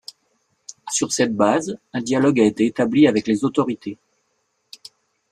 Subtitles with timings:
[0.91, 3.99] Sur cette base, un dialogue a été établi avec les autorités.